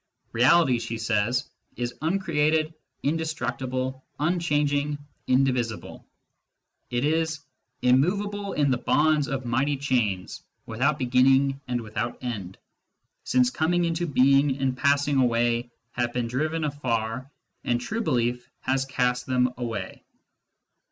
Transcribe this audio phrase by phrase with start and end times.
[0.31, 6.07] Reality, she says, is uncreated, indestructible, unchanging, indivisible;
[6.89, 7.41] it is"
[7.83, 12.57] immovable in the bonds of mighty chains, without beginning and without end;
[13.25, 17.29] since coming into being and passing away have been driven afar,
[17.63, 20.01] and true belief has cast them away."